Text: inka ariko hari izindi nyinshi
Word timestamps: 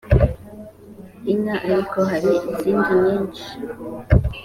inka 1.31 1.55
ariko 1.71 1.97
hari 2.09 2.31
izindi 2.53 2.91
nyinshi 3.03 3.43